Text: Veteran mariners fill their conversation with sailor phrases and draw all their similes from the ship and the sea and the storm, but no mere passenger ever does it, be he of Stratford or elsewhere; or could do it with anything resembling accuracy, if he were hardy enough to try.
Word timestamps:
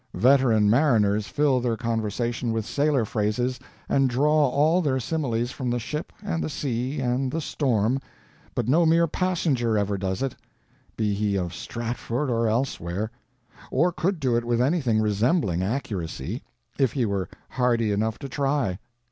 Veteran 0.15 0.67
mariners 0.67 1.27
fill 1.27 1.59
their 1.59 1.77
conversation 1.77 2.51
with 2.51 2.65
sailor 2.65 3.05
phrases 3.05 3.59
and 3.87 4.09
draw 4.09 4.47
all 4.49 4.81
their 4.81 4.99
similes 4.99 5.51
from 5.51 5.69
the 5.69 5.77
ship 5.77 6.11
and 6.23 6.43
the 6.43 6.49
sea 6.49 6.99
and 6.99 7.31
the 7.31 7.39
storm, 7.39 7.99
but 8.55 8.67
no 8.67 8.83
mere 8.83 9.05
passenger 9.05 9.77
ever 9.77 9.99
does 9.99 10.23
it, 10.23 10.35
be 10.97 11.13
he 11.13 11.35
of 11.37 11.53
Stratford 11.53 12.31
or 12.31 12.47
elsewhere; 12.47 13.11
or 13.69 13.91
could 13.91 14.19
do 14.19 14.35
it 14.35 14.43
with 14.43 14.59
anything 14.59 14.99
resembling 14.99 15.61
accuracy, 15.61 16.41
if 16.79 16.93
he 16.93 17.05
were 17.05 17.29
hardy 17.49 17.91
enough 17.91 18.17
to 18.17 18.27
try. 18.27 18.79